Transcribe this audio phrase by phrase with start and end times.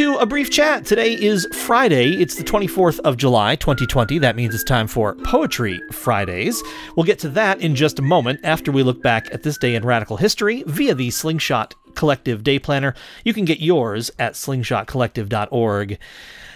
[0.00, 0.86] To a brief chat.
[0.86, 2.22] Today is Friday.
[2.22, 4.18] It's the 24th of July, 2020.
[4.18, 6.62] That means it's time for Poetry Fridays.
[6.96, 9.74] We'll get to that in just a moment after we look back at this day
[9.74, 12.94] in radical history via the Slingshot Collective Day Planner.
[13.26, 15.98] You can get yours at slingshotcollective.org.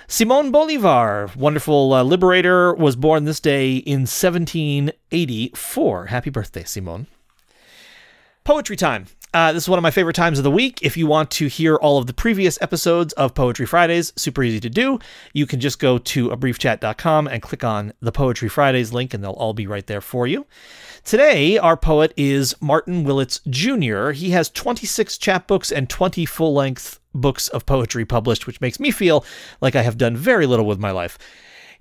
[0.06, 6.06] Simon Bolivar, wonderful uh, liberator, was born this day in 1784.
[6.06, 7.08] Happy birthday, Simon.
[8.42, 9.04] Poetry time.
[9.34, 10.78] Uh, this is one of my favorite times of the week.
[10.80, 14.60] If you want to hear all of the previous episodes of Poetry Fridays, super easy
[14.60, 15.00] to do.
[15.32, 19.32] You can just go to abriefchat.com and click on the Poetry Fridays link, and they'll
[19.32, 20.46] all be right there for you.
[21.02, 24.12] Today, our poet is Martin Willitts Jr.
[24.12, 28.92] He has 26 chapbooks and 20 full length books of poetry published, which makes me
[28.92, 29.24] feel
[29.60, 31.18] like I have done very little with my life.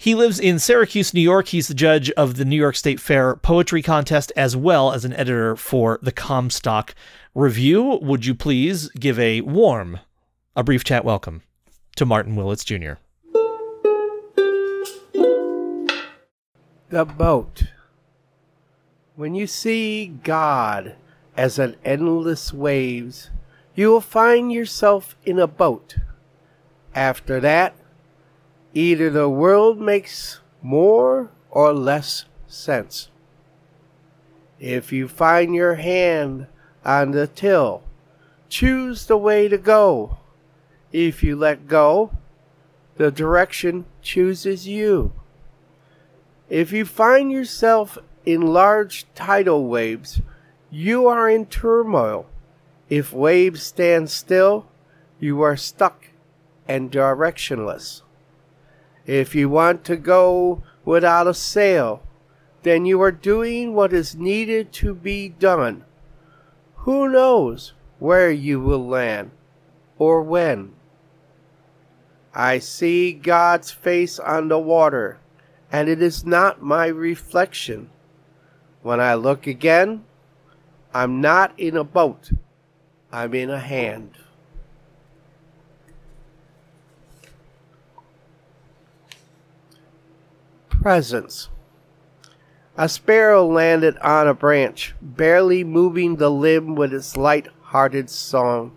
[0.03, 1.47] He lives in Syracuse, New York.
[1.47, 5.13] He's the judge of the New York State Fair Poetry Contest as well as an
[5.13, 6.93] editor for the Comstock
[7.33, 7.99] Review.
[8.01, 10.01] Would you please give a warm,
[10.57, 11.41] a brief chat welcome
[11.95, 12.99] to Martin Willitts Jr.?
[16.89, 17.67] The boat.
[19.15, 20.97] When you see God
[21.37, 23.29] as an endless waves,
[23.73, 25.95] you will find yourself in a boat.
[26.93, 27.73] After that,
[28.73, 33.09] Either the world makes more or less sense.
[34.59, 36.47] If you find your hand
[36.83, 37.83] on the till,
[38.49, 40.17] choose the way to go.
[40.91, 42.11] If you let go,
[42.95, 45.11] the direction chooses you.
[46.49, 50.21] If you find yourself in large tidal waves,
[50.71, 52.25] you are in turmoil.
[52.89, 54.67] If waves stand still,
[55.19, 56.09] you are stuck
[56.67, 58.01] and directionless.
[59.05, 62.03] If you want to go without a sail,
[62.63, 65.83] then you are doing what is needed to be done.
[66.77, 69.31] Who knows where you will land
[69.97, 70.73] or when?
[72.33, 75.19] I see God's face on the water,
[75.71, 77.89] and it is not my reflection.
[78.81, 80.05] When I look again,
[80.93, 82.31] I'm not in a boat,
[83.11, 84.17] I'm in a hand.
[90.83, 91.47] Presence.
[92.75, 98.75] A sparrow landed on a branch, barely moving the limb with its light hearted song.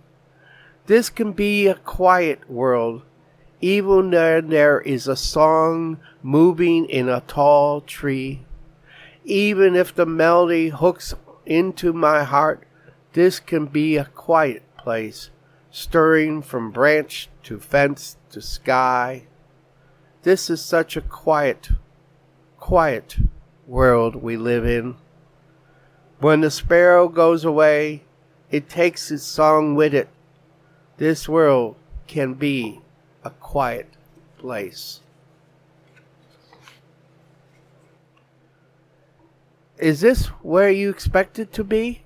[0.87, 3.03] This can be a quiet world,
[3.61, 8.47] even when there is a song moving in a tall tree.
[9.25, 11.13] Even if the melody hooks
[11.45, 12.69] into my heart,
[13.15, 15.31] this can be a quiet place,
[15.73, 19.25] stirring from branch to fence to sky.
[20.23, 21.71] This is such a quiet
[22.67, 23.19] quiet
[23.69, 24.97] world we live in.
[26.19, 28.03] When the sparrow goes away,
[28.51, 30.09] it takes its song with it.
[30.97, 31.77] This world
[32.09, 32.81] can be
[33.23, 33.87] a quiet
[34.37, 35.01] place.
[39.79, 42.03] Is this where you expect it to be?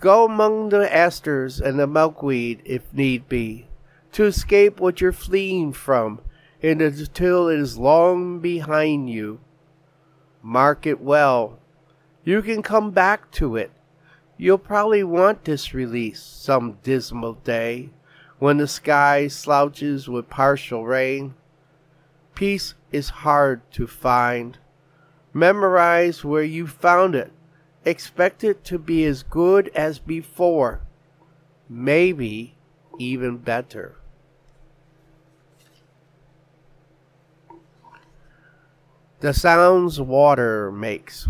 [0.00, 3.66] Go among the asters and the milkweed if need be,
[4.12, 6.22] to escape what you're fleeing from
[6.62, 9.40] and until it is long behind you.
[10.42, 11.58] Mark it well.
[12.24, 13.72] You can come back to it.
[14.36, 17.90] You'll probably want this release some dismal day
[18.38, 21.34] when the sky slouches with partial rain.
[22.34, 24.58] Peace is hard to find.
[25.32, 27.32] Memorize where you found it.
[27.84, 30.80] Expect it to be as good as before.
[31.68, 32.56] Maybe
[32.98, 33.96] even better.
[39.22, 41.28] The sounds water makes.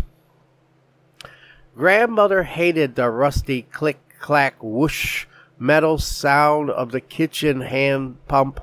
[1.77, 5.27] Grandmother hated the rusty click clack whoosh
[5.59, 8.59] metal sound of the kitchen hand pump,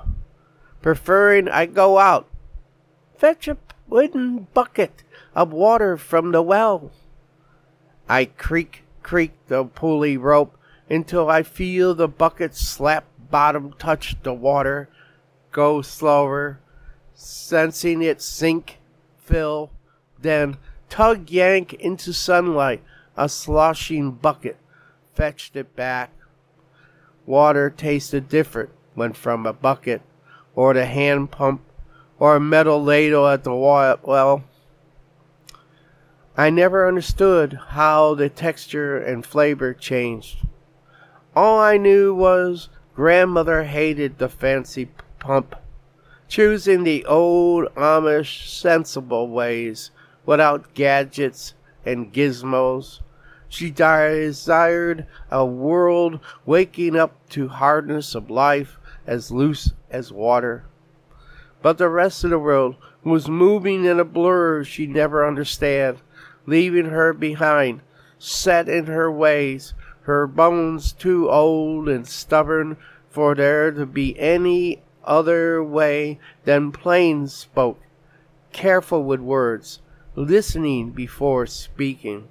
[0.81, 2.27] preferring I go out,
[3.15, 3.55] fetch a
[3.87, 6.91] wooden bucket of water from the well.
[8.09, 10.57] I creak creak the pulley rope
[10.89, 14.89] until I feel the bucket slap bottom touch the water,
[15.53, 16.59] go slower,
[17.13, 18.79] sensing it sink
[19.21, 19.71] fill,
[20.19, 20.57] then
[20.89, 22.83] tug yank into sunlight
[23.15, 24.57] a sloshing bucket,
[25.13, 26.11] fetched it back.
[27.25, 30.01] Water tasted different when from a bucket,
[30.55, 31.61] or the hand pump,
[32.19, 34.43] or a metal ladle at the well.
[36.37, 40.39] I never understood how the texture and flavor changed.
[41.35, 44.89] All I knew was grandmother hated the fancy
[45.19, 45.55] pump
[46.31, 49.91] choosing the old Amish sensible ways
[50.25, 51.53] without gadgets
[51.85, 53.01] and gizmos.
[53.49, 60.63] She desired a world waking up to hardness of life as loose as water.
[61.61, 65.97] But the rest of the world was moving in a blur she'd never understand,
[66.45, 67.81] leaving her behind,
[68.17, 69.73] set in her ways,
[70.03, 72.77] her bones too old and stubborn
[73.09, 77.81] for there to be any other way than plain spoke,
[78.51, 79.81] careful with words,
[80.15, 82.27] listening before speaking.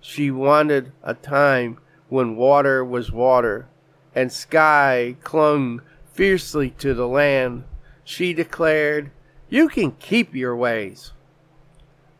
[0.00, 1.78] She wanted a time
[2.08, 3.68] when water was water,
[4.14, 5.82] and sky clung
[6.12, 7.64] fiercely to the land.
[8.04, 9.10] She declared,
[9.48, 11.12] You can keep your ways.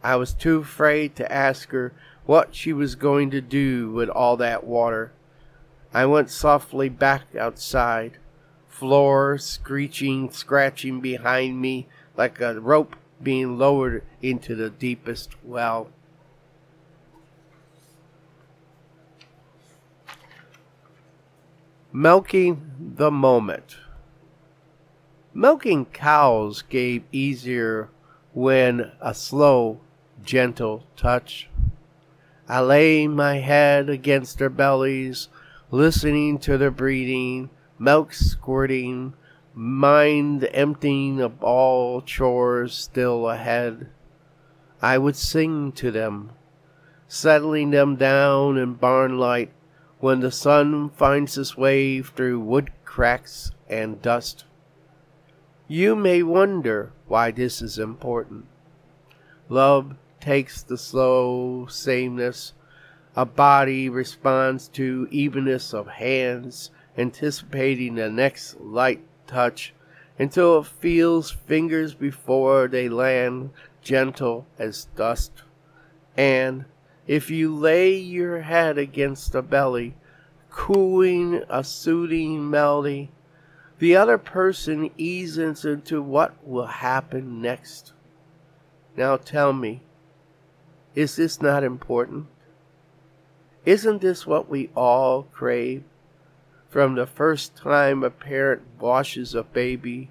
[0.03, 1.93] I was too afraid to ask her
[2.25, 5.12] what she was going to do with all that water.
[5.93, 8.19] I went softly back outside,
[8.81, 11.87] floor screeching, scratching behind me
[12.17, 15.91] like a rope being lowered into the deepest well.
[21.93, 23.77] Milking the moment.
[25.35, 27.91] Milking cows gave easier
[28.33, 29.81] when a slow,
[30.25, 31.50] gentle touch.
[32.49, 35.29] I lay my head against their bellies,
[35.71, 37.50] listening to their breathing,
[37.81, 39.15] milk squirting,
[39.55, 43.88] mind emptying of all chores still ahead.
[44.82, 46.31] I would sing to them,
[47.09, 49.50] settling them down in barn light
[49.99, 54.44] when the sun finds its way through wood cracks and dust.
[55.67, 58.44] You may wonder why this is important.
[59.49, 62.53] Love takes the slow sameness.
[63.17, 69.73] A body responds to evenness of hands, anticipating the next light touch
[70.19, 73.50] until it feels fingers before they land
[73.81, 75.32] gentle as dust.
[76.17, 76.67] And
[77.06, 79.94] if you lay your head against the belly,
[80.50, 83.11] cooing a soothing melody,
[83.79, 87.94] the other person eases into what will happen next.
[88.94, 89.81] Now tell me,
[90.94, 92.26] is this not important?
[93.64, 95.85] Isn't this what we all crave?
[96.70, 100.11] From the first time a parent washes a baby,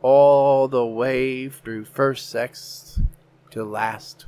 [0.00, 3.00] all the way through first sex
[3.50, 4.26] to last.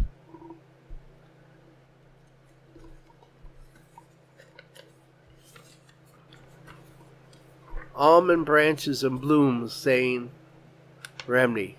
[7.98, 10.30] almond branches and blooms, saying,
[11.26, 11.76] Remedy.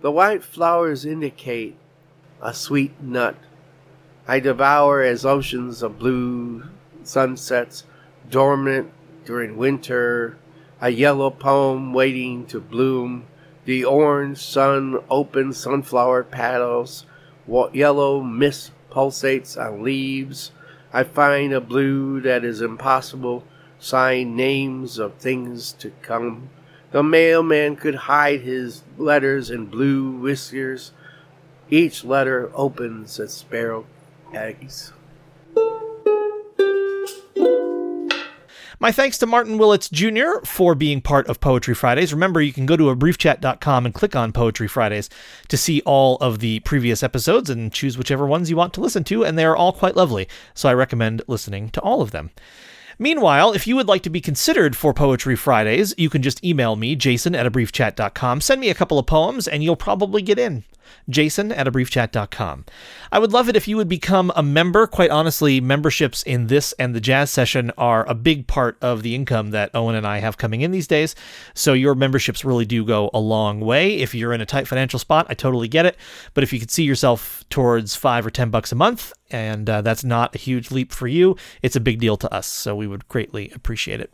[0.00, 1.76] The white flowers indicate
[2.40, 3.36] a sweet nut.
[4.26, 6.62] I devour as oceans of blue
[7.02, 7.84] sunsets,
[8.30, 8.90] dormant
[9.24, 10.38] during winter,
[10.80, 13.26] a yellow poem waiting to bloom.
[13.64, 17.04] The orange sun opens sunflower petals,
[17.46, 20.52] What yellow mist pulsates on leaves.
[20.92, 23.44] I find a blue that is impossible
[23.78, 26.50] sign names of things to come.
[26.92, 30.92] The mailman could hide his letters in blue whiskers.
[31.70, 33.86] Each letter opens a sparrow
[34.34, 34.92] eggs.
[38.82, 40.42] My thanks to Martin Willitts Jr.
[40.46, 42.14] for being part of Poetry Fridays.
[42.14, 45.10] Remember, you can go to a briefchat.com and click on Poetry Fridays
[45.48, 49.04] to see all of the previous episodes and choose whichever ones you want to listen
[49.04, 50.28] to, and they are all quite lovely.
[50.54, 52.30] So I recommend listening to all of them.
[52.98, 56.74] Meanwhile, if you would like to be considered for Poetry Fridays, you can just email
[56.74, 58.40] me, jason at a briefchat.com.
[58.40, 60.64] Send me a couple of poems, and you'll probably get in
[61.08, 62.64] jason at a briefchat.com.
[63.12, 64.86] I would love it if you would become a member.
[64.86, 69.14] Quite honestly, memberships in this and the jazz session are a big part of the
[69.14, 71.14] income that Owen and I have coming in these days.
[71.54, 73.94] So your memberships really do go a long way.
[73.96, 75.96] If you're in a tight financial spot, I totally get it.
[76.34, 79.80] But if you could see yourself towards five or 10 bucks a month, and uh,
[79.82, 82.46] that's not a huge leap for you, it's a big deal to us.
[82.46, 84.12] So we would greatly appreciate it.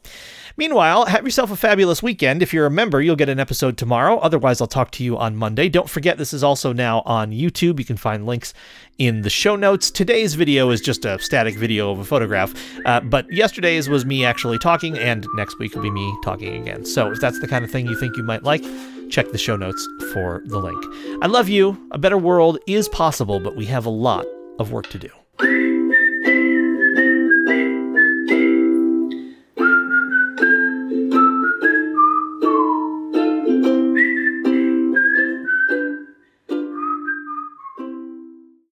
[0.56, 2.42] Meanwhile, have yourself a fabulous weekend.
[2.42, 4.18] If you're a member, you'll get an episode tomorrow.
[4.18, 5.68] Otherwise, I'll talk to you on Monday.
[5.68, 7.78] Don't forget, this is also now on YouTube.
[7.78, 8.52] You can find links
[8.98, 9.88] in the show notes.
[9.88, 12.52] Today's video is just a static video of a photograph,
[12.86, 16.84] uh, but yesterday's was me actually talking, and next week will be me talking again.
[16.84, 18.64] So if that's the kind of thing you think you might like,
[19.10, 20.82] check the show notes for the link.
[21.22, 21.78] I love you.
[21.92, 24.26] A better world is possible, but we have a lot
[24.58, 25.10] of work to do.